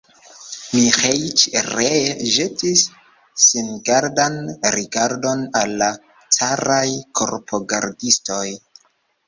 Miĥeiĉ 0.75 1.43
ree 1.65 1.99
ĵetis 2.37 2.85
singardan 3.49 4.41
rigardon 4.79 5.45
al 5.63 5.77
la 5.85 5.93
caraj 6.39 6.87
korpogardistoj. 7.23 8.45